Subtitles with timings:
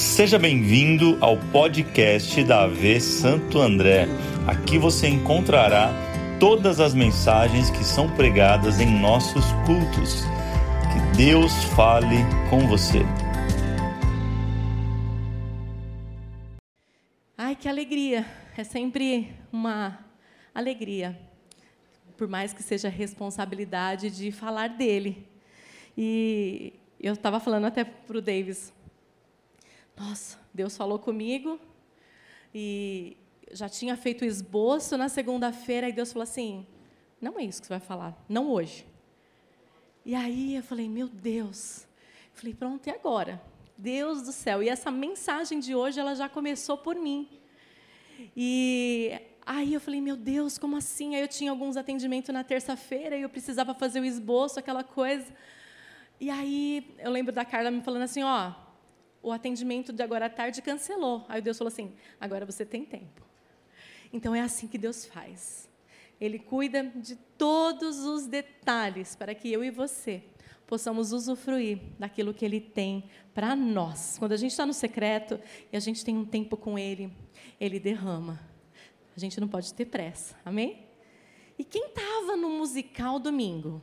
[0.00, 4.06] Seja bem-vindo ao podcast da AV Santo André.
[4.46, 5.92] Aqui você encontrará
[6.40, 10.22] todas as mensagens que são pregadas em nossos cultos.
[10.90, 12.16] Que Deus fale
[12.48, 13.00] com você.
[17.36, 18.24] Ai, que alegria!
[18.56, 19.98] É sempre uma
[20.54, 21.20] alegria,
[22.16, 25.28] por mais que seja responsabilidade de falar dele.
[25.96, 28.72] E eu estava falando até para o Davis,
[30.00, 31.60] nossa, Deus falou comigo
[32.54, 33.18] e
[33.52, 36.66] já tinha feito o esboço na segunda-feira e Deus falou assim:
[37.20, 38.86] não é isso que você vai falar, não hoje.
[40.02, 41.86] E aí eu falei: meu Deus.
[42.32, 43.42] falei: pronto, e agora?
[43.76, 44.62] Deus do céu.
[44.62, 47.28] E essa mensagem de hoje ela já começou por mim.
[48.34, 51.14] E aí eu falei: meu Deus, como assim?
[51.14, 55.30] Aí eu tinha alguns atendimentos na terça-feira e eu precisava fazer o esboço, aquela coisa.
[56.18, 58.69] E aí eu lembro da Carla me falando assim: ó
[59.22, 61.24] o atendimento de agora à tarde cancelou.
[61.28, 63.22] Aí Deus falou assim: agora você tem tempo.
[64.12, 65.68] Então é assim que Deus faz.
[66.20, 70.22] Ele cuida de todos os detalhes para que eu e você
[70.66, 74.16] possamos usufruir daquilo que Ele tem para nós.
[74.18, 75.40] Quando a gente está no secreto
[75.72, 77.12] e a gente tem um tempo com Ele,
[77.58, 78.40] Ele derrama.
[79.16, 80.36] A gente não pode ter pressa.
[80.44, 80.86] Amém?
[81.58, 83.82] E quem estava no musical domingo?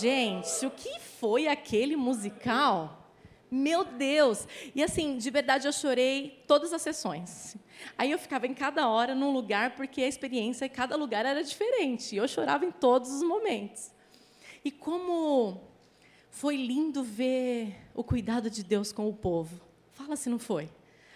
[0.00, 2.99] Gente, o que foi aquele musical?
[3.50, 4.46] Meu Deus!
[4.74, 7.56] E assim, de verdade eu chorei todas as sessões.
[7.98, 11.42] Aí eu ficava em cada hora num lugar, porque a experiência em cada lugar era
[11.42, 12.14] diferente.
[12.14, 13.90] Eu chorava em todos os momentos.
[14.64, 15.60] E como
[16.30, 19.60] foi lindo ver o cuidado de Deus com o povo.
[19.90, 20.70] Fala se não foi.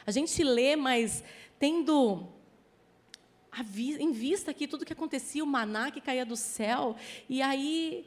[0.07, 1.23] A gente lê, mas
[1.59, 2.29] tendo
[3.77, 6.97] em vista aqui tudo que acontecia, o maná que caía do céu,
[7.29, 8.07] e aí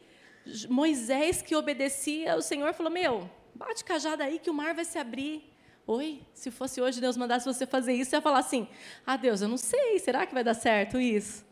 [0.69, 4.99] Moisés que obedecia, o Senhor falou: Meu, Bate cajada aí que o mar vai se
[4.99, 5.51] abrir.
[5.87, 8.67] Oi, se fosse hoje Deus mandasse você fazer isso, você ia falar assim:
[9.03, 11.43] Ah, Deus, eu não sei, será que vai dar certo isso?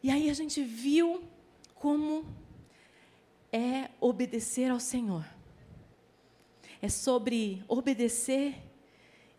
[0.00, 1.24] E aí a gente viu
[1.74, 2.24] como
[3.52, 5.24] é obedecer ao Senhor.
[6.80, 8.54] É sobre obedecer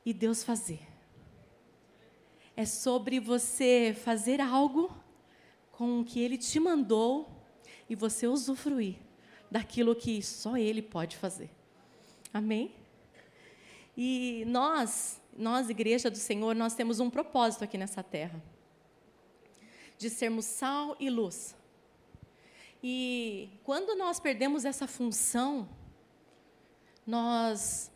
[0.06, 0.82] e Deus fazer.
[2.54, 4.94] É sobre você fazer algo
[5.72, 7.30] com o que Ele te mandou
[7.90, 8.98] e você usufruir
[9.50, 11.50] daquilo que só Ele pode fazer.
[12.34, 12.76] Amém?
[13.98, 18.42] E nós, nós, Igreja do Senhor, nós temos um propósito aqui nessa terra:
[19.98, 21.56] de sermos sal e luz.
[22.82, 25.68] E quando nós perdemos essa função,
[27.06, 27.92] nós.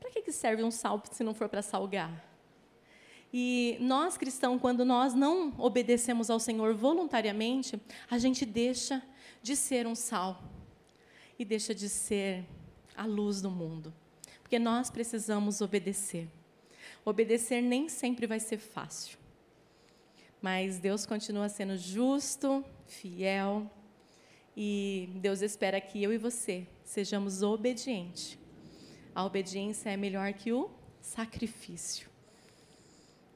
[0.00, 2.24] Para que serve um sal se não for para salgar?
[3.32, 9.02] E nós cristãos, quando nós não obedecemos ao Senhor voluntariamente, a gente deixa
[9.46, 10.42] de ser um sal
[11.38, 12.44] e deixa de ser
[12.96, 13.94] a luz do mundo.
[14.42, 16.28] Porque nós precisamos obedecer.
[17.04, 19.16] Obedecer nem sempre vai ser fácil.
[20.42, 23.70] Mas Deus continua sendo justo, fiel,
[24.56, 28.36] e Deus espera que eu e você sejamos obedientes.
[29.14, 30.70] A obediência é melhor que o
[31.00, 32.08] sacrifício.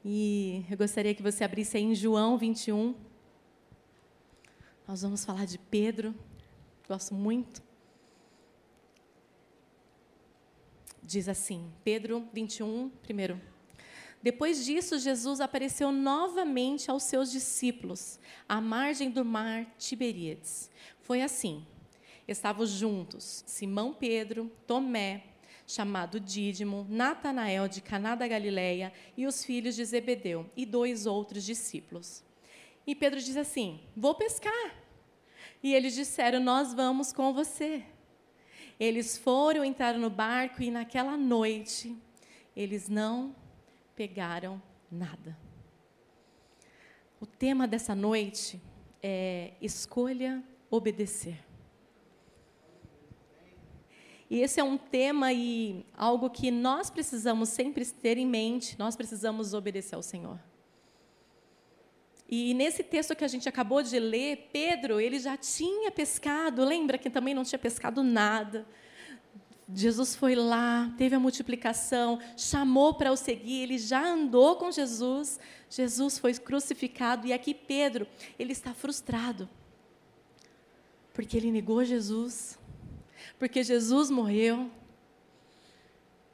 [0.05, 2.97] E eu gostaria que você abrisse aí em João 21,
[4.91, 6.13] nós vamos falar de Pedro,
[6.89, 7.63] gosto muito.
[11.01, 13.41] Diz assim, Pedro 21, primeiro.
[14.21, 18.19] Depois disso, Jesus apareceu novamente aos seus discípulos,
[18.49, 20.69] à margem do mar Tiberíades.
[21.03, 21.65] Foi assim:
[22.27, 25.23] estavam juntos Simão Pedro, Tomé,
[25.69, 31.45] chamado Dídimo, Natanael de Caná da Galileia e os filhos de Zebedeu e dois outros
[31.45, 32.29] discípulos.
[32.87, 34.75] E Pedro diz assim: Vou pescar.
[35.63, 37.85] E eles disseram: Nós vamos com você.
[38.79, 41.95] Eles foram, entraram no barco e naquela noite
[42.57, 43.35] eles não
[43.95, 44.61] pegaram
[44.91, 45.37] nada.
[47.21, 48.61] O tema dessa noite
[49.03, 51.39] é escolha obedecer.
[54.31, 58.97] E esse é um tema e algo que nós precisamos sempre ter em mente, nós
[58.97, 60.39] precisamos obedecer ao Senhor.
[62.33, 66.97] E nesse texto que a gente acabou de ler, Pedro, ele já tinha pescado, lembra
[66.97, 68.65] que também não tinha pescado nada.
[69.75, 75.41] Jesus foi lá, teve a multiplicação, chamou para o seguir, ele já andou com Jesus.
[75.69, 78.07] Jesus foi crucificado e aqui Pedro,
[78.39, 79.49] ele está frustrado.
[81.13, 82.57] Porque ele negou Jesus.
[83.41, 84.71] Porque Jesus morreu.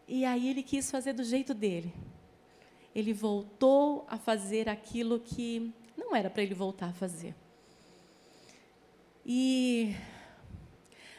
[0.06, 1.90] E aí ele quis fazer do jeito dele.
[2.94, 5.72] Ele voltou a fazer aquilo que
[6.06, 7.34] não era para ele voltar a fazer.
[9.24, 9.94] E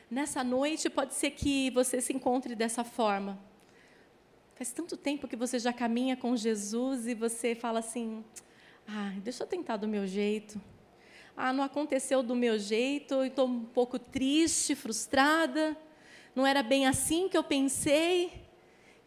[0.09, 3.37] Nessa noite, pode ser que você se encontre dessa forma.
[4.55, 8.23] Faz tanto tempo que você já caminha com Jesus e você fala assim:
[8.87, 10.61] ah, deixa eu tentar do meu jeito.
[11.35, 15.75] Ah, não aconteceu do meu jeito, estou um pouco triste, frustrada.
[16.33, 18.31] Não era bem assim que eu pensei.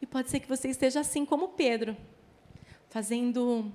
[0.02, 1.96] E pode ser que você esteja assim como Pedro,
[2.90, 3.72] fazendo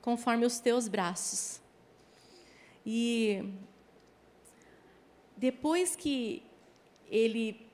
[0.00, 1.60] conforme os teus braços.
[2.84, 3.44] E
[5.36, 6.42] depois que
[7.08, 7.68] ele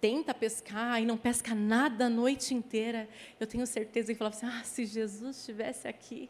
[0.00, 3.08] tenta pescar e não pesca nada a noite inteira,
[3.40, 6.28] eu tenho certeza que falava assim: ah, se Jesus estivesse aqui.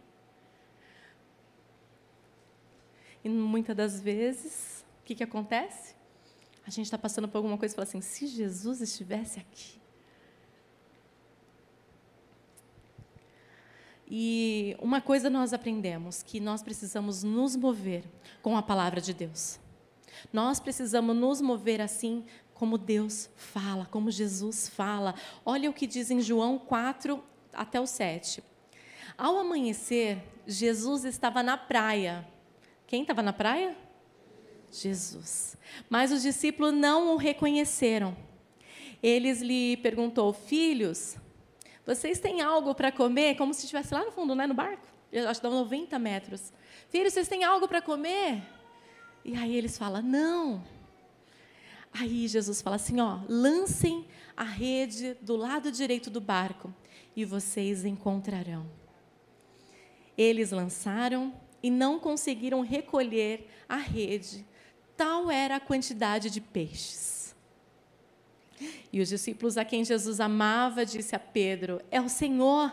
[3.23, 5.95] E muitas das vezes, o que, que acontece?
[6.67, 9.84] A gente está passando por alguma coisa e fala assim: se Jesus estivesse aqui.
[14.09, 18.05] E uma coisa nós aprendemos, que nós precisamos nos mover
[18.43, 19.59] com a palavra de Deus.
[20.33, 25.15] Nós precisamos nos mover assim como Deus fala, como Jesus fala.
[25.45, 27.23] Olha o que diz em João 4
[27.53, 28.43] até o 7.
[29.17, 32.27] Ao amanhecer, Jesus estava na praia
[32.87, 33.77] quem estava na praia?
[34.71, 35.57] Jesus.
[35.89, 38.17] Mas os discípulos não o reconheceram.
[39.03, 41.17] Eles lhe perguntou: "Filhos,
[41.87, 44.87] vocês têm algo para comer?" Como se estivesse lá no fundo, né, no barco.
[45.13, 46.53] Eu acho que dá 90 metros.
[46.89, 48.43] "Filhos, vocês têm algo para comer?"
[49.25, 50.63] E aí eles falam: "Não."
[51.93, 54.05] Aí Jesus fala assim, ó: "Lancem
[54.37, 56.75] a rede do lado direito do barco
[57.15, 58.69] e vocês encontrarão."
[60.19, 61.33] Eles lançaram
[61.63, 64.45] e não conseguiram recolher a rede.
[64.97, 67.24] Tal era a quantidade de peixes.
[68.93, 72.73] E os discípulos a quem Jesus amava disse a Pedro: É o Senhor.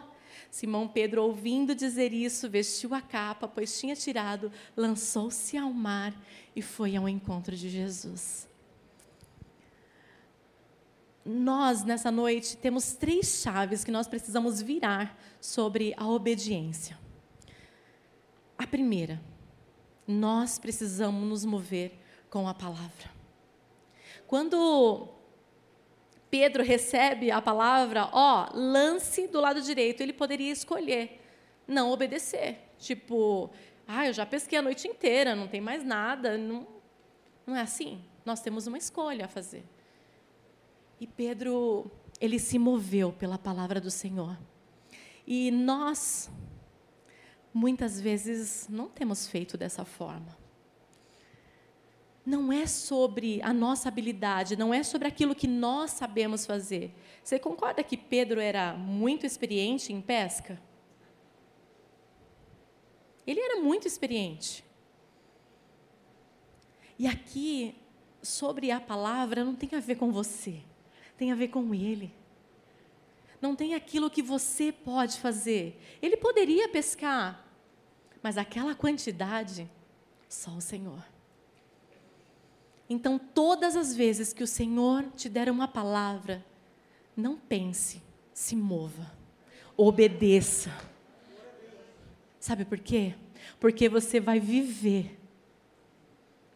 [0.49, 6.13] Simão Pedro, ouvindo dizer isso, vestiu a capa, pois tinha tirado, lançou-se ao mar
[6.53, 8.49] e foi ao encontro de Jesus.
[11.23, 16.99] Nós, nessa noite, temos três chaves que nós precisamos virar sobre a obediência.
[18.57, 19.21] A primeira,
[20.07, 21.97] nós precisamos nos mover
[22.29, 23.09] com a palavra.
[24.27, 25.09] Quando
[26.31, 31.21] Pedro recebe a palavra, ó, lance do lado direito, ele poderia escolher
[31.67, 32.71] não obedecer.
[32.79, 33.51] Tipo,
[33.87, 36.37] ah, eu já pesquei a noite inteira, não tem mais nada.
[36.37, 36.65] Não,
[37.45, 38.01] não é assim.
[38.25, 39.65] Nós temos uma escolha a fazer.
[40.99, 44.37] E Pedro, ele se moveu pela palavra do Senhor.
[45.27, 46.31] E nós,
[47.53, 50.40] muitas vezes não temos feito dessa forma.
[52.25, 56.93] Não é sobre a nossa habilidade, não é sobre aquilo que nós sabemos fazer.
[57.23, 60.61] Você concorda que Pedro era muito experiente em pesca?
[63.25, 64.63] Ele era muito experiente.
[66.97, 67.75] E aqui,
[68.21, 70.61] sobre a palavra, não tem a ver com você,
[71.17, 72.13] tem a ver com ele
[73.41, 75.81] não tem aquilo que você pode fazer.
[76.01, 77.43] Ele poderia pescar,
[78.21, 79.69] mas aquela quantidade,
[80.29, 81.03] só o Senhor.
[82.91, 86.45] Então, todas as vezes que o Senhor te der uma palavra,
[87.15, 88.01] não pense,
[88.33, 89.09] se mova,
[89.77, 90.69] obedeça.
[92.37, 93.15] Sabe por quê?
[93.61, 95.17] Porque você vai viver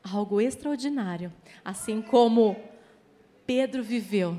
[0.04, 1.32] algo extraordinário,
[1.64, 2.58] assim como
[3.48, 4.38] Pedro viveu.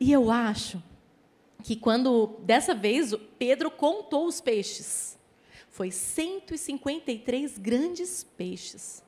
[0.00, 0.82] E eu acho
[1.62, 5.18] que quando, dessa vez, Pedro contou os peixes.
[5.68, 9.03] Foi 153 grandes peixes.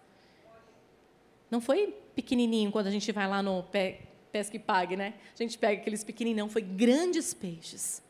[1.51, 3.65] Não foi pequenininho quando a gente vai lá no
[4.33, 5.15] Pesca e Pague, né?
[5.35, 8.03] A gente pega aqueles pequenininhos, foi grandes peixes.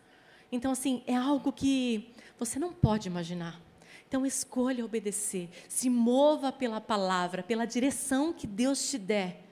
[0.50, 3.60] Então, assim, é algo que você não pode imaginar.
[4.08, 9.42] Então, escolha obedecer, se mova pela palavra, pela direção que Deus te der.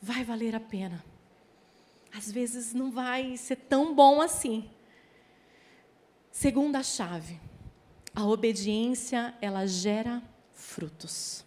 [0.00, 1.04] Vai valer a pena
[2.12, 4.68] às vezes não vai ser tão bom assim.
[6.30, 7.40] Segunda chave,
[8.14, 10.22] a obediência, ela gera
[10.52, 11.44] frutos.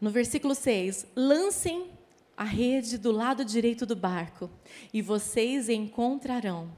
[0.00, 1.90] No versículo 6, lancem
[2.36, 4.50] a rede do lado direito do barco
[4.94, 6.72] e vocês encontrarão.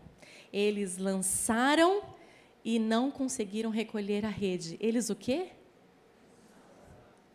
[0.53, 2.03] Eles lançaram
[2.65, 4.77] e não conseguiram recolher a rede.
[4.81, 5.51] Eles o quê?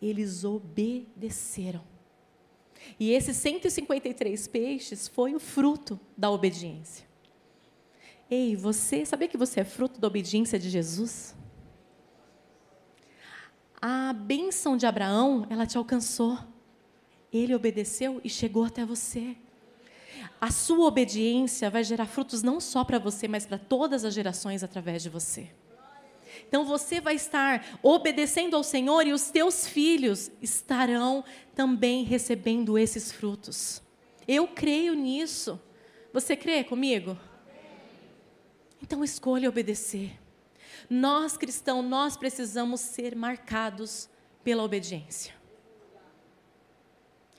[0.02, 1.84] Eles obedeceram.
[3.00, 7.08] E esses 153 peixes foi o fruto da obediência.
[8.30, 11.34] Ei, você, sabia que você é fruto da obediência de Jesus?
[13.82, 16.38] A bênção de Abraão, ela te alcançou.
[17.32, 19.36] Ele obedeceu e chegou até você.
[20.42, 24.64] A sua obediência vai gerar frutos não só para você, mas para todas as gerações
[24.64, 25.50] através de você.
[26.48, 31.24] Então você vai estar obedecendo ao Senhor e os teus filhos estarão
[31.56, 33.82] também recebendo esses frutos.
[34.28, 35.60] Eu creio nisso.
[36.14, 37.18] Você crê comigo?
[38.82, 40.18] Então escolha obedecer.
[40.90, 44.10] Nós cristãos, nós precisamos ser marcados
[44.44, 45.36] pela obediência.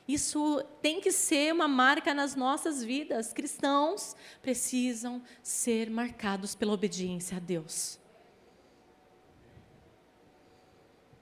[0.08, 3.32] Isso tem que ser uma marca nas nossas vidas.
[3.32, 8.00] Cristãos precisam ser marcados pela obediência a Deus.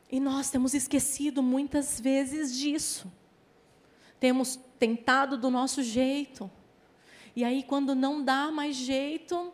[0.09, 3.13] E nós temos esquecido muitas vezes disso.
[4.21, 6.49] Temos tentado do nosso jeito.
[7.35, 9.53] E aí, quando não dá mais jeito,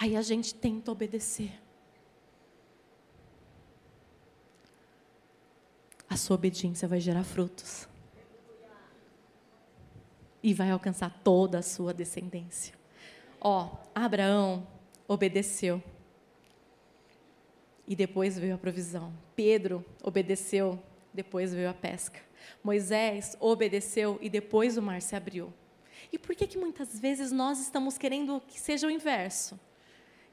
[0.00, 1.52] aí a gente tenta obedecer.
[6.08, 7.86] A sua obediência vai gerar frutos.
[10.42, 12.74] E vai alcançar toda a sua descendência.
[13.38, 14.66] Ó, Abraão
[15.06, 15.82] obedeceu
[17.86, 19.12] e depois veio a provisão.
[19.36, 22.20] Pedro obedeceu, depois veio a pesca.
[22.64, 25.52] Moisés obedeceu e depois o mar se abriu.
[26.10, 29.60] E por que que muitas vezes nós estamos querendo que seja o inverso?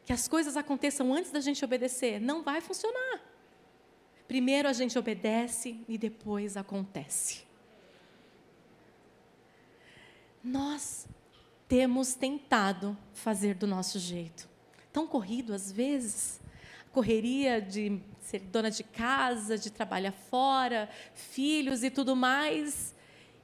[0.07, 2.21] Que as coisas aconteçam antes da gente obedecer?
[2.21, 3.19] Não vai funcionar.
[4.25, 7.43] Primeiro a gente obedece e depois acontece.
[10.41, 11.05] Nós
[11.67, 14.47] temos tentado fazer do nosso jeito.
[14.93, 16.39] Tão corrido às vezes,
[16.93, 22.95] correria de ser dona de casa, de trabalhar fora, filhos e tudo mais.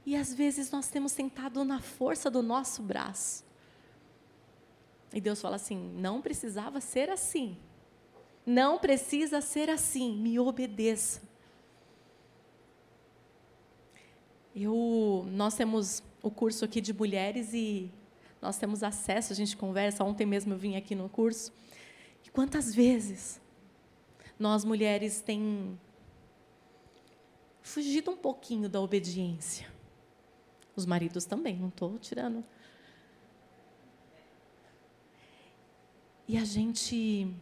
[0.06, 3.43] E às vezes nós temos tentado na força do nosso braço.
[5.14, 7.56] E Deus fala assim: não precisava ser assim.
[8.44, 11.22] Não precisa ser assim, me obedeça.
[14.54, 17.90] Eu, nós temos o curso aqui de mulheres e
[18.42, 20.04] nós temos acesso, a gente conversa.
[20.04, 21.52] Ontem mesmo eu vim aqui no curso.
[22.24, 23.40] E quantas vezes
[24.38, 25.78] nós mulheres tem
[27.62, 29.66] fugido um pouquinho da obediência.
[30.76, 32.44] Os maridos também, não estou tirando.
[36.26, 37.34] E a gente,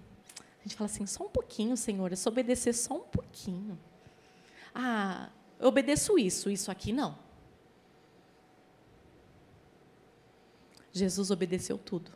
[0.59, 3.79] a gente fala assim, só um pouquinho, Senhor, é só obedecer só um pouquinho.
[4.75, 7.17] Ah, eu obedeço isso, isso aqui não.
[10.93, 12.11] Jesus obedeceu tudo.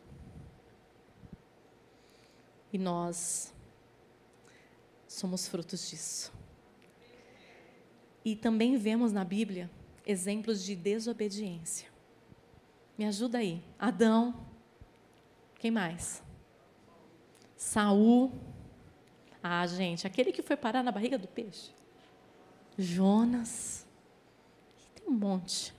[2.71, 3.53] E nós
[5.07, 6.31] somos frutos disso.
[8.23, 9.71] E também vemos na Bíblia
[10.05, 11.87] exemplos de desobediência.
[12.97, 13.63] Me ajuda aí.
[13.79, 14.45] Adão.
[15.55, 16.21] Quem mais?
[17.57, 18.31] Saul.
[19.41, 21.71] Ah, gente, aquele que foi parar na barriga do peixe.
[22.77, 23.85] Jonas.
[24.77, 25.73] E tem um monte.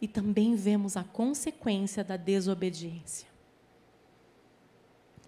[0.00, 3.28] E também vemos a consequência da desobediência.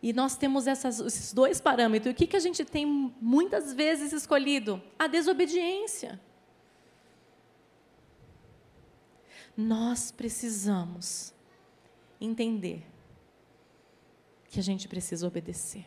[0.02, 2.10] E nós temos essas, esses dois parâmetros.
[2.10, 4.82] E o que, que a gente tem muitas vezes escolhido?
[4.98, 6.20] A desobediência.
[9.56, 11.34] Nós precisamos
[12.20, 12.91] entender
[14.52, 15.86] que a gente precisa obedecer.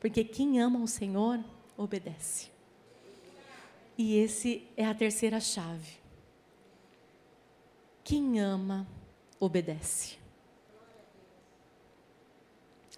[0.00, 1.44] Porque quem ama o Senhor,
[1.76, 2.48] obedece.
[3.98, 5.98] E esse é a terceira chave.
[8.04, 8.86] Quem ama,
[9.40, 10.16] obedece.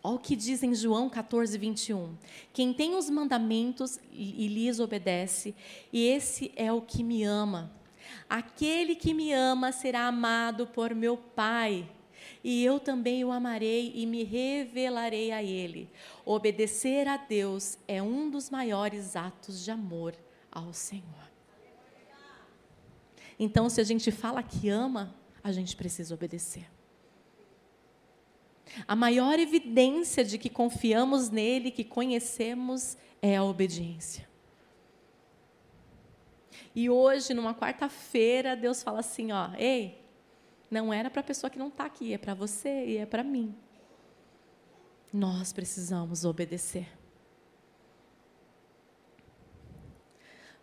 [0.02, 2.14] Olha o que diz em João 14, 21.
[2.52, 5.54] Quem tem os mandamentos e, e lhes obedece,
[5.90, 7.72] e esse é o que me ama.
[8.28, 11.88] Aquele que me ama será amado por meu Pai,
[12.42, 15.90] e eu também o amarei e me revelarei a ele.
[16.24, 20.14] Obedecer a Deus é um dos maiores atos de amor
[20.50, 21.30] ao Senhor.
[23.38, 26.66] Então, se a gente fala que ama, a gente precisa obedecer.
[28.86, 34.28] A maior evidência de que confiamos nele, que conhecemos, é a obediência.
[36.74, 39.99] E hoje, numa quarta-feira, Deus fala assim: ó, ei,
[40.70, 43.24] não era para a pessoa que não está aqui, é para você e é para
[43.24, 43.54] mim.
[45.12, 46.86] Nós precisamos obedecer.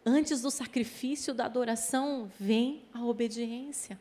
[0.06, 4.00] Antes do sacrifício da adoração, vem a obediência.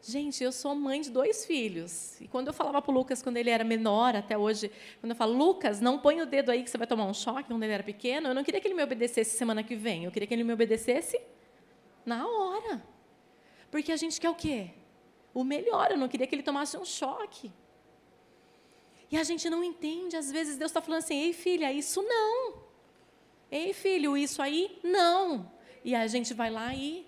[0.00, 2.20] Gente, eu sou mãe de dois filhos.
[2.20, 4.70] E quando eu falava para o Lucas, quando ele era menor, até hoje,
[5.00, 7.48] quando eu falo, Lucas, não põe o dedo aí que você vai tomar um choque,
[7.48, 10.04] quando ele era pequeno, eu não queria que ele me obedecesse semana que vem.
[10.04, 11.20] Eu queria que ele me obedecesse
[12.04, 12.95] na hora.
[13.70, 14.70] Porque a gente quer o quê?
[15.34, 15.90] O melhor.
[15.90, 17.52] Eu não queria que ele tomasse um choque.
[19.10, 20.16] E a gente não entende.
[20.16, 22.62] Às vezes Deus está falando assim: ei, filha, isso não.
[23.50, 25.50] Ei, filho, isso aí não.
[25.84, 27.06] E a gente vai lá e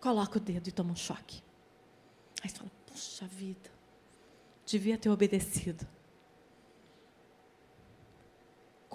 [0.00, 1.42] coloca o dedo e toma um choque.
[2.42, 3.70] Aí você fala, puxa vida,
[4.64, 5.86] devia ter obedecido.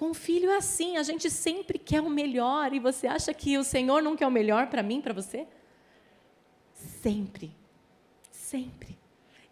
[0.02, 3.62] Com filho é assim, a gente sempre quer o melhor e você acha que o
[3.62, 5.46] Senhor não quer o melhor para mim, para você?
[6.74, 7.54] Sempre.
[8.28, 8.98] Sempre.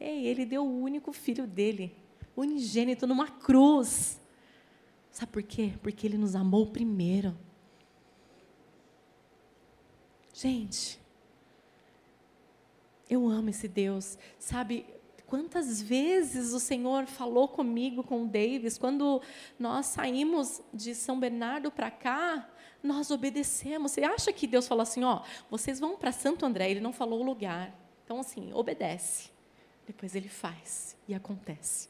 [0.01, 1.97] Ei, ele deu o único filho dele,
[2.37, 4.21] unigênito numa cruz.
[5.13, 5.73] Sabe por quê?
[5.85, 7.39] Porque ele nos amou primeiro.
[10.35, 11.01] Gente,
[13.09, 14.19] eu amo esse Deus.
[14.37, 14.85] Sabe,
[15.31, 19.23] quantas vezes o Senhor falou comigo, com o Davis, quando
[19.57, 22.51] nós saímos de São Bernardo para cá,
[22.83, 23.93] nós obedecemos.
[23.93, 26.73] Você acha que Deus falou assim, ó, vocês vão para Santo André?
[26.73, 27.73] Ele não falou o lugar.
[28.05, 29.31] Então, assim, obedece.
[29.87, 31.89] Depois ele faz e acontece.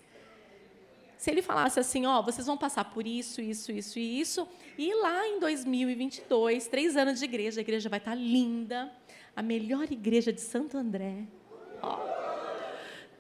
[1.16, 4.94] Se ele falasse assim, ó, vocês vão passar por isso, isso, isso e isso, e
[4.94, 8.92] lá em 2022, três anos de igreja, a igreja vai estar linda,
[9.34, 11.26] a melhor igreja de Santo André.
[11.82, 12.19] Oh,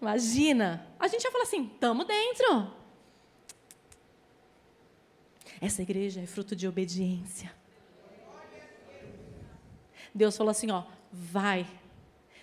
[0.00, 0.86] imagina!
[0.98, 2.72] A gente ia falar assim: estamos dentro.
[5.60, 7.54] Essa igreja é fruto de obediência.
[10.14, 11.66] Deus falou assim: ó, vai.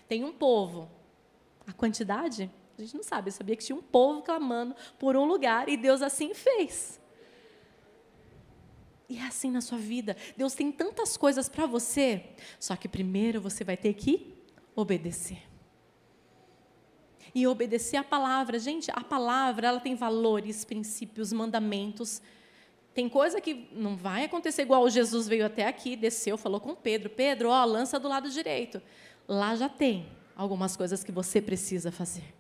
[0.08, 0.90] Tem um povo.
[1.66, 2.50] A quantidade?
[2.78, 3.30] A gente não sabe.
[3.30, 7.00] Eu sabia que tinha um povo clamando por um lugar e Deus assim fez.
[9.10, 10.16] E é assim na sua vida.
[10.36, 12.24] Deus tem tantas coisas para você,
[12.60, 14.36] só que primeiro você vai ter que
[14.76, 15.42] obedecer.
[17.38, 18.58] E obedecer a palavra.
[18.58, 22.20] Gente, a palavra, ela tem valores, princípios, mandamentos.
[22.96, 27.12] Tem coisa que não vai acontecer igual Jesus veio até aqui, desceu, falou com Pedro:
[27.12, 28.82] Pedro, ó, lança do lado direito.
[29.28, 32.34] Lá já tem algumas coisas que você precisa fazer.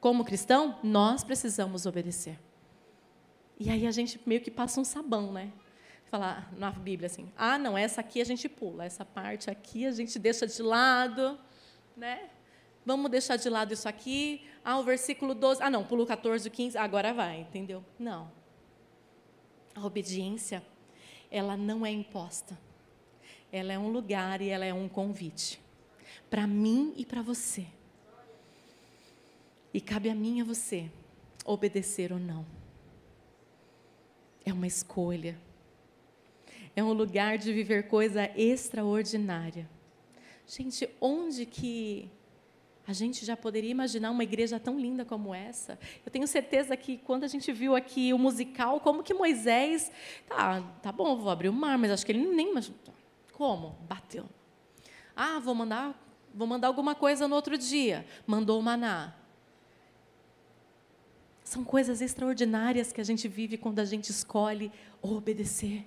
[0.00, 2.36] Como cristão, nós precisamos obedecer.
[3.56, 5.52] E aí a gente meio que passa um sabão, né?
[6.10, 9.92] falar na Bíblia assim: ah, não, essa aqui a gente pula, essa parte aqui a
[9.92, 11.38] gente deixa de lado,
[11.96, 12.30] né?
[12.84, 14.42] Vamos deixar de lado isso aqui.
[14.64, 15.62] Ah, o versículo 12.
[15.62, 17.84] Ah, não, pulo 14, 15, agora vai, entendeu?
[17.98, 18.30] Não.
[19.74, 20.62] A obediência,
[21.30, 22.58] ela não é imposta.
[23.52, 25.60] Ela é um lugar e ela é um convite.
[26.28, 27.66] Para mim e para você.
[29.72, 30.90] E cabe a mim e a você
[31.44, 32.44] obedecer ou não.
[34.44, 35.38] É uma escolha
[36.74, 39.68] é um lugar de viver coisa extraordinária.
[40.46, 42.10] Gente, onde que
[42.90, 45.78] a gente já poderia imaginar uma igreja tão linda como essa?
[46.04, 49.92] Eu tenho certeza que quando a gente viu aqui o musical, como que Moisés,
[50.28, 52.80] tá, tá bom, vou abrir o mar, mas acho que ele nem imaginou.
[53.32, 53.78] Como?
[53.88, 54.26] Bateu.
[55.14, 55.94] Ah, vou mandar,
[56.34, 58.04] vou mandar alguma coisa no outro dia.
[58.26, 59.14] Mandou o maná.
[61.44, 65.84] São coisas extraordinárias que a gente vive quando a gente escolhe obedecer.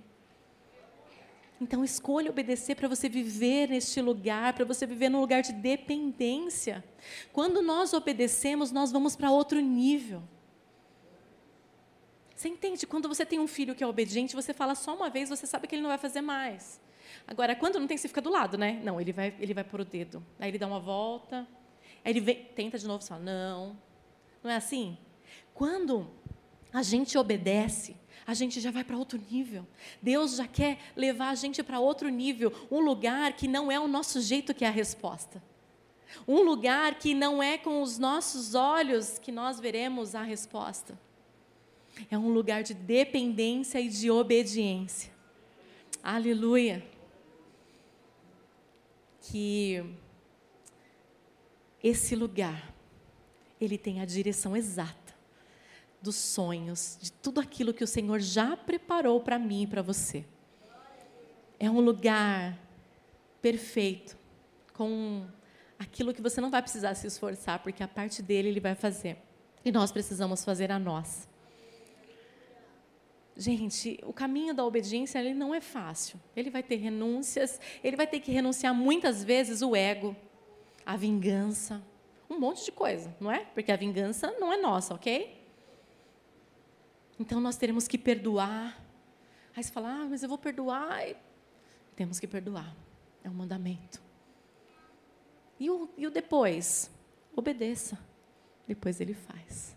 [1.63, 6.83] Então, escolha obedecer para você viver neste lugar, para você viver num lugar de dependência.
[7.31, 10.21] Quando nós obedecemos, nós vamos para outro nível.
[12.35, 12.85] Você entende?
[12.85, 15.65] Quando você tem um filho que é obediente, você fala só uma vez, você sabe
[15.65, 16.81] que ele não vai fazer mais.
[17.25, 18.81] Agora, quando não tem, você fica do lado, né?
[18.83, 20.21] Não, ele vai, ele vai pôr o dedo.
[20.37, 21.47] Aí ele dá uma volta,
[22.03, 23.77] aí ele vem, tenta de novo e fala, não.
[24.43, 24.97] Não é assim?
[25.53, 26.11] Quando
[26.73, 29.67] a gente obedece, a gente já vai para outro nível.
[30.01, 33.87] Deus já quer levar a gente para outro nível, um lugar que não é o
[33.87, 35.41] nosso jeito que é a resposta.
[36.27, 40.97] Um lugar que não é com os nossos olhos que nós veremos a resposta.
[42.09, 45.11] É um lugar de dependência e de obediência.
[46.01, 46.85] Aleluia.
[49.21, 49.83] Que
[51.81, 52.73] esse lugar,
[53.59, 55.02] ele tem a direção exata
[56.03, 60.25] dos sonhos, de tudo aquilo que o Senhor já preparou para mim e para você.
[61.57, 62.59] É um lugar
[63.41, 64.17] perfeito,
[64.73, 65.25] com
[65.79, 69.17] aquilo que você não vai precisar se esforçar, porque a parte dele ele vai fazer.
[69.63, 71.25] E nós precisamos fazer a nós.
[73.37, 76.19] Gente, o caminho da obediência ele não é fácil.
[76.35, 80.13] Ele vai ter renúncias, ele vai ter que renunciar muitas vezes o ego,
[80.85, 81.81] a vingança,
[82.29, 83.45] um monte de coisa, não é?
[83.45, 85.42] Porque a vingança não é nossa, ok?
[87.19, 88.79] Então nós teremos que perdoar.
[89.55, 91.01] Aí você fala, ah, mas eu vou perdoar.
[91.95, 92.75] Temos que perdoar.
[93.23, 94.01] É um mandamento.
[95.59, 96.89] E o, e o depois?
[97.35, 97.97] Obedeça.
[98.67, 99.75] Depois ele faz.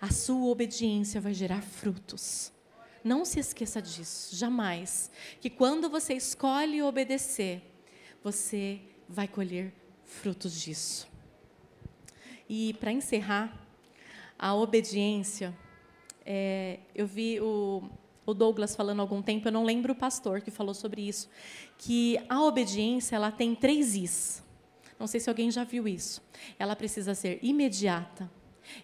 [0.00, 2.52] A sua obediência vai gerar frutos.
[3.02, 5.10] Não se esqueça disso, jamais.
[5.40, 7.62] Que quando você escolhe obedecer,
[8.22, 9.72] você vai colher
[10.04, 11.08] frutos disso.
[12.48, 13.66] E para encerrar,
[14.38, 15.56] a obediência
[16.24, 17.82] é, eu vi o,
[18.24, 21.28] o Douglas falando há algum tempo, eu não lembro o pastor que falou sobre isso,
[21.78, 24.42] que a obediência ela tem três is.
[24.98, 26.22] Não sei se alguém já viu isso.
[26.58, 28.30] Ela precisa ser imediata,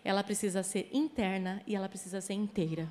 [0.04, 2.88] ela precisa ser interna e ela precisa ser inteira.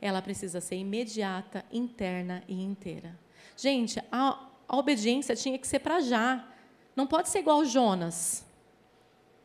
[0.00, 3.18] Ela precisa ser imediata, interna e inteira.
[3.56, 6.48] Gente, a, a obediência tinha que ser para já.
[6.96, 8.46] Não pode ser igual Jonas.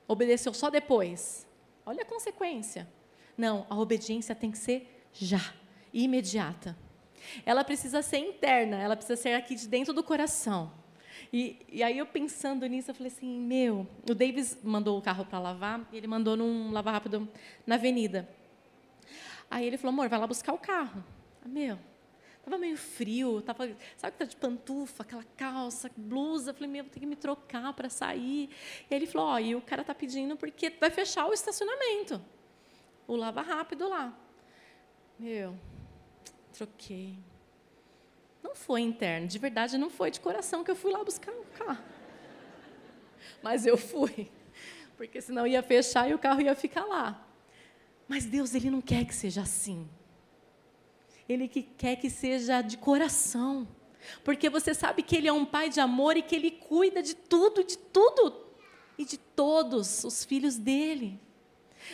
[0.07, 1.44] Obedeceu só depois.
[1.85, 2.87] Olha a consequência.
[3.37, 5.53] Não, a obediência tem que ser já,
[5.93, 6.75] imediata.
[7.45, 10.71] Ela precisa ser interna, ela precisa ser aqui de dentro do coração.
[11.31, 15.25] E, e, aí eu pensando nisso, eu falei assim, meu, o Davis mandou o carro
[15.25, 17.27] para lavar, e ele mandou num lavar rápido
[17.65, 18.27] na avenida.
[19.49, 21.03] Aí ele falou, amor, vai lá buscar o carro.
[21.43, 21.77] Ah, meu,
[22.45, 26.53] tava meio frio, tava, sabe que tá de pantufa, aquela calça, blusa.
[26.53, 28.49] Falei, meu, vou ter que me trocar para sair.
[28.89, 31.33] E aí ele falou, ó, oh, e o cara tá pedindo porque vai fechar o
[31.33, 32.21] estacionamento.
[33.07, 34.15] O lava rápido lá.
[35.17, 35.57] Meu,
[36.53, 37.17] troquei.
[38.43, 41.45] Não foi interno, de verdade não foi de coração que eu fui lá buscar o
[41.57, 41.83] carro.
[43.41, 44.31] Mas eu fui,
[44.95, 47.27] porque senão ia fechar e o carro ia ficar lá.
[48.07, 49.89] Mas Deus, Ele não quer que seja assim.
[51.27, 53.67] Ele que quer que seja de coração.
[54.23, 57.15] Porque você sabe que Ele é um Pai de amor e que Ele cuida de
[57.15, 58.45] tudo, de tudo
[58.97, 61.19] e de todos os filhos dele.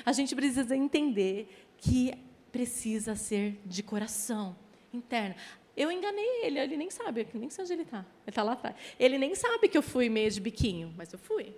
[0.06, 2.14] A gente precisa entender que
[2.52, 4.56] precisa ser de coração
[4.94, 5.36] interno.
[5.76, 8.00] Eu enganei ele, ele nem sabe, nem sei onde ele está.
[8.00, 8.76] Ele está lá atrás.
[9.00, 11.56] Ele nem sabe que eu fui meio de biquinho, mas eu fui.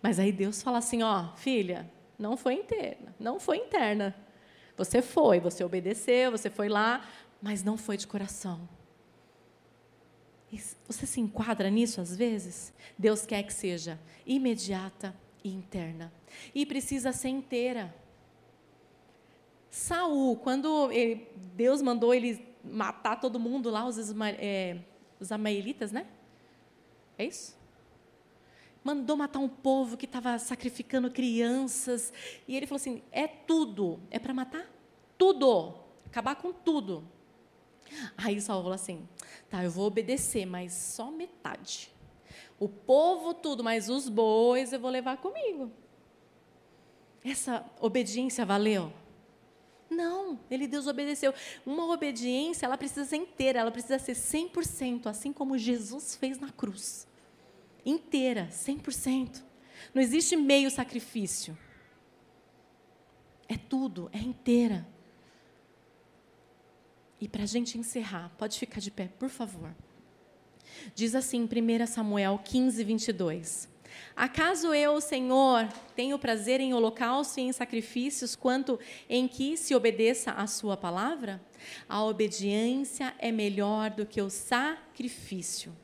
[0.00, 4.14] Mas aí Deus fala assim: ó, filha, não foi interna, não foi interna.
[4.76, 7.08] Você foi, você obedeceu, você foi lá,
[7.40, 8.68] mas não foi de coração.
[10.86, 12.72] Você se enquadra nisso às vezes?
[12.98, 16.12] Deus quer que seja imediata e interna.
[16.54, 17.94] E precisa ser inteira.
[19.70, 23.98] Saul, quando ele, Deus mandou ele matar todo mundo lá, os,
[24.38, 24.78] é,
[25.18, 26.06] os amaelitas, né?
[27.18, 27.56] É isso?
[28.84, 32.12] Mandou matar um povo que estava sacrificando crianças.
[32.46, 33.98] E ele falou assim: é tudo.
[34.10, 34.70] É para matar?
[35.16, 35.74] Tudo.
[36.06, 37.02] Acabar com tudo.
[38.16, 39.08] Aí Saul falou assim:
[39.48, 41.90] tá, eu vou obedecer, mas só metade.
[42.60, 45.72] O povo, tudo, mas os bois eu vou levar comigo.
[47.24, 48.92] Essa obediência valeu?
[49.88, 51.32] Não, ele Deus obedeceu.
[51.64, 56.50] Uma obediência, ela precisa ser inteira, ela precisa ser 100%, assim como Jesus fez na
[56.50, 57.06] cruz.
[57.84, 59.42] Inteira, 100%.
[59.92, 61.56] Não existe meio sacrifício.
[63.48, 64.86] É tudo, é inteira.
[67.20, 69.74] E para a gente encerrar, pode ficar de pé, por favor.
[70.94, 73.68] Diz assim, 1 Samuel 15, 22.
[74.16, 80.32] Acaso eu, Senhor, tenho prazer em holocausto e em sacrifícios, quanto em que se obedeça
[80.32, 81.40] à Sua palavra?
[81.88, 85.74] A obediência é melhor do que o sacrifício,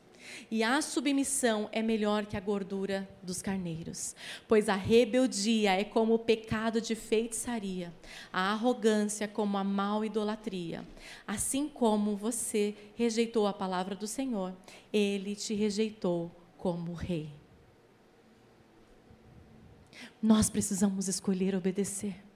[0.51, 4.15] e a submissão é melhor que a gordura dos carneiros.
[4.47, 7.93] Pois a rebeldia é como o pecado de feitiçaria,
[8.33, 10.87] a arrogância como a mal idolatria.
[11.27, 14.55] Assim como você rejeitou a palavra do Senhor,
[14.93, 17.33] ele te rejeitou como rei.
[20.23, 22.30] Nós precisamos escolher obedecer.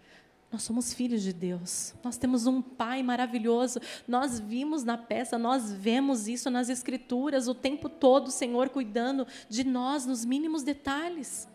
[0.54, 1.94] Nós somos filhos de Deus.
[2.00, 3.80] Nós temos um Pai maravilhoso.
[4.06, 9.26] Nós vimos na peça, nós vemos isso nas Escrituras o tempo todo, o Senhor cuidando
[9.48, 11.48] de nós nos mínimos detalhes.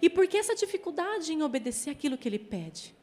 [0.00, 2.96] E por que essa dificuldade em obedecer aquilo que Ele pede?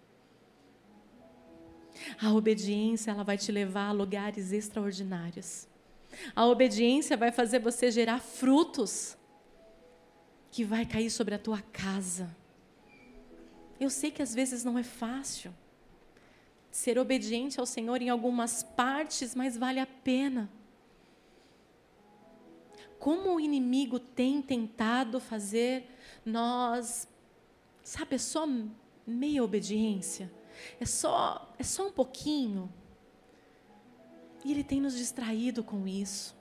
[2.20, 5.68] A obediência ela vai te levar a lugares extraordinários.
[6.36, 9.16] A obediência vai fazer você gerar frutos
[10.50, 12.36] que vai cair sobre a tua casa
[13.80, 15.54] eu sei que às vezes não é fácil
[16.72, 20.50] ser obediente ao Senhor em algumas partes, mas vale a pena.
[23.00, 25.90] Como o inimigo tem tentado fazer
[26.26, 27.08] nós,
[27.82, 28.46] sabe, é só
[29.08, 30.32] meia obediência,
[30.80, 32.70] é só, é só um pouquinho.
[34.44, 36.35] E ele tem nos distraído com isso.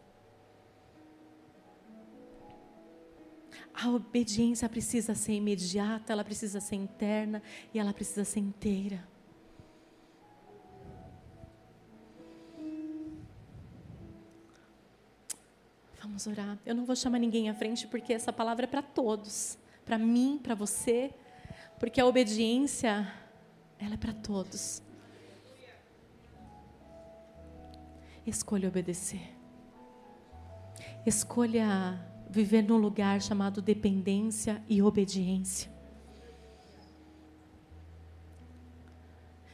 [3.74, 9.06] A obediência precisa ser imediata, ela precisa ser interna e ela precisa ser inteira.
[16.00, 16.56] Vamos orar.
[16.64, 20.38] Eu não vou chamar ninguém à frente porque essa palavra é para todos, para mim,
[20.40, 21.12] para você,
[21.80, 23.12] porque a obediência
[23.78, 24.80] ela é para todos.
[28.24, 29.34] Escolha obedecer.
[31.04, 32.00] Escolha
[32.35, 35.73] viver num lugar chamado dependência e obediência.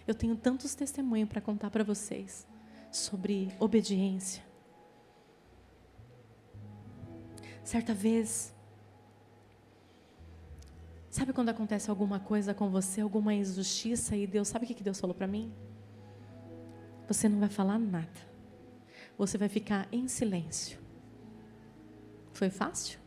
[0.07, 2.47] Eu tenho tantos testemunhos para contar para vocês
[2.91, 4.43] sobre obediência.
[7.63, 8.53] Certa vez,
[11.11, 15.01] Sabe quando acontece alguma coisa com você, alguma injustiça, e Deus, sabe o que Deus
[15.01, 15.53] falou para mim?
[17.09, 18.07] Você não vai falar nada.
[19.19, 20.79] Você vai ficar em silêncio.
[22.41, 22.99] Foi fácil?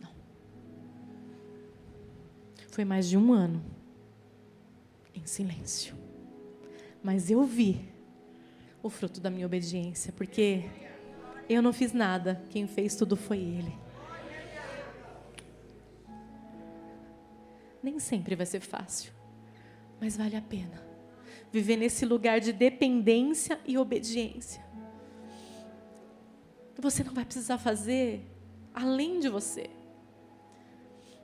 [0.00, 0.08] Não.
[2.70, 3.62] Foi mais de um ano
[5.14, 5.94] em silêncio.
[7.02, 7.86] Mas eu vi
[8.82, 10.70] o fruto da minha obediência, porque
[11.46, 13.78] eu não fiz nada, quem fez tudo foi Ele.
[17.82, 19.12] Nem sempre vai ser fácil,
[20.00, 20.82] mas vale a pena
[21.52, 24.71] viver nesse lugar de dependência e obediência.
[26.78, 28.26] Você não vai precisar fazer
[28.74, 29.70] além de você,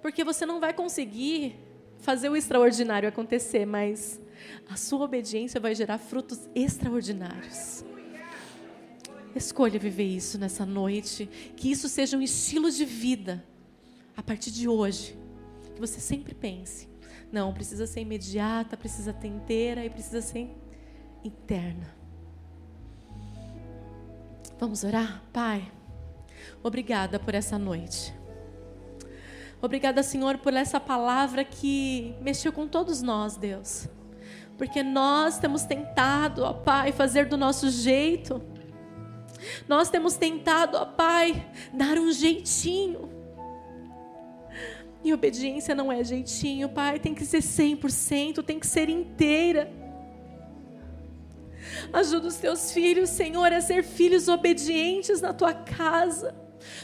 [0.01, 1.57] porque você não vai conseguir
[1.99, 4.21] fazer o extraordinário acontecer, mas
[4.69, 7.85] a sua obediência vai gerar frutos extraordinários.
[9.35, 13.45] Escolha viver isso nessa noite, que isso seja um estilo de vida
[14.17, 15.17] a partir de hoje
[15.75, 16.89] que você sempre pense.
[17.31, 20.51] Não, precisa ser imediata, precisa ter inteira e precisa ser
[21.23, 21.98] interna.
[24.59, 25.23] Vamos orar?
[25.33, 25.71] Pai,
[26.65, 28.13] obrigada por essa noite.
[29.63, 33.89] Obrigada, Senhor, por essa palavra que mexeu com todos nós, Deus.
[34.57, 38.43] Porque nós temos tentado, ó Pai, fazer do nosso jeito.
[39.69, 43.09] Nós temos tentado, ó Pai, dar um jeitinho.
[45.05, 49.71] E obediência não é jeitinho, Pai, tem que ser 100%, tem que ser inteira.
[51.93, 56.35] Ajuda os teus filhos, Senhor, a ser filhos obedientes na tua casa,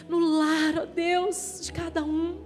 [0.09, 2.42] no lar, ó Deus, de cada um.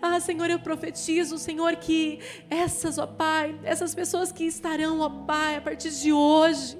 [0.00, 5.56] Ah, Senhor, eu profetizo, Senhor, que essas, ó Pai, essas pessoas que estarão, ó Pai,
[5.56, 6.78] a partir de hoje,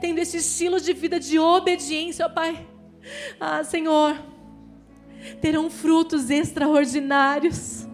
[0.00, 2.66] tendo esse estilo de vida de obediência, ó Pai.
[3.38, 4.16] Ah, Senhor,
[5.40, 7.87] terão frutos extraordinários.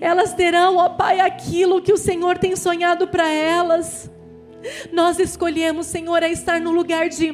[0.00, 4.10] Elas terão, ó Pai, aquilo que o Senhor tem sonhado para elas.
[4.92, 7.32] Nós escolhemos, Senhor, a estar no lugar de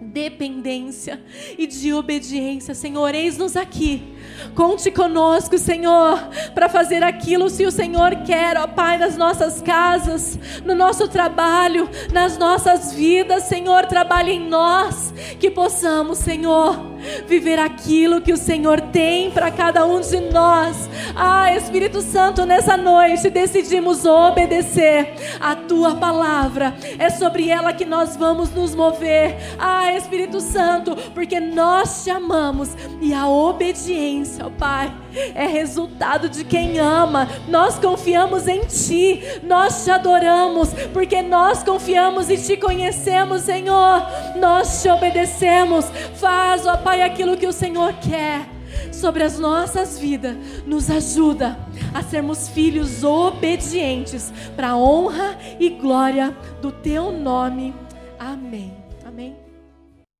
[0.00, 1.22] dependência
[1.58, 2.74] e de obediência.
[2.74, 4.12] Senhor, eis-nos aqui
[4.54, 6.18] Conte conosco, Senhor,
[6.54, 11.88] para fazer aquilo se o Senhor quer, ó Pai, nas nossas casas, no nosso trabalho,
[12.12, 16.91] nas nossas vidas, Senhor, trabalhe em nós, que possamos, Senhor,
[17.26, 20.88] viver aquilo que o Senhor tem para cada um de nós.
[21.14, 26.74] Ah, Espírito Santo, nessa noite decidimos obedecer a tua palavra.
[26.98, 29.36] É sobre ela que nós vamos nos mover.
[29.58, 35.01] Ah, Espírito Santo, porque nós te amamos e a obediência, ó Pai,
[35.34, 37.28] é resultado de quem ama.
[37.48, 44.06] Nós confiamos em Ti, nós te adoramos, porque nós confiamos e te conhecemos, Senhor.
[44.36, 45.86] Nós te obedecemos.
[46.14, 48.46] Faz, ó Pai, aquilo que o Senhor quer
[48.92, 50.36] sobre as nossas vidas.
[50.66, 51.58] Nos ajuda
[51.92, 57.74] a sermos filhos obedientes para a honra e glória do Teu nome.
[58.18, 58.81] Amém.